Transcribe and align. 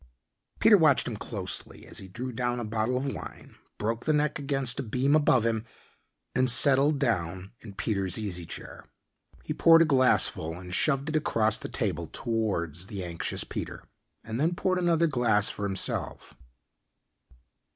Peter 0.59 0.79
watched 0.79 1.07
him 1.07 1.15
closely 1.15 1.85
as 1.85 1.99
he 1.99 2.07
drew 2.07 2.31
down 2.31 2.59
a 2.59 2.63
bottle 2.63 2.97
of 2.97 3.05
wine, 3.05 3.55
broke 3.77 4.05
the 4.05 4.13
neck 4.13 4.39
against 4.39 4.79
a 4.79 4.81
beam 4.81 5.15
above 5.15 5.45
him, 5.45 5.63
and 6.33 6.49
settled 6.49 6.97
down 6.97 7.51
in 7.59 7.71
Peter's 7.75 8.17
easy 8.17 8.43
chair. 8.43 8.83
He 9.43 9.53
poured 9.53 9.83
a 9.83 9.85
glass 9.85 10.25
full 10.25 10.57
and 10.59 10.73
shoved 10.73 11.09
it 11.09 11.15
across 11.15 11.59
the 11.59 11.69
table 11.69 12.07
towards 12.11 12.87
the 12.87 13.03
anxious 13.03 13.43
Peter, 13.43 13.83
and 14.23 14.39
then 14.41 14.55
poured 14.55 14.79
another 14.79 15.05
glass 15.05 15.49
for 15.49 15.65
himself. 15.67 16.33